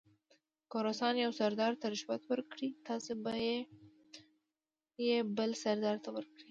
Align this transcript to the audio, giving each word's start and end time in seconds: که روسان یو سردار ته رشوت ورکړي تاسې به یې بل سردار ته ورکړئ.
که 0.69 0.77
روسان 0.85 1.15
یو 1.25 1.31
سردار 1.39 1.71
ته 1.81 1.85
رشوت 1.93 2.21
ورکړي 2.27 2.69
تاسې 2.87 3.11
به 3.23 3.33
یې 5.07 5.17
بل 5.37 5.51
سردار 5.63 5.97
ته 6.05 6.09
ورکړئ. 6.15 6.39